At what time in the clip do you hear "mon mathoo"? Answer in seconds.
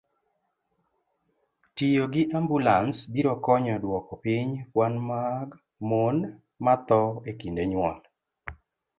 5.89-7.09